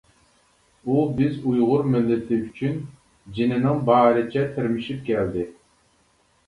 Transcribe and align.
ئۇ 0.93 1.03
بىز 1.19 1.35
ئۇيغۇر 1.51 1.85
مىللىتى 1.97 2.39
ئۈچۈن 2.47 2.81
جېنىنىڭ 3.37 3.87
بارىچە 3.93 4.51
تىرمىشىپ 4.59 5.07
كەلدى. 5.13 5.47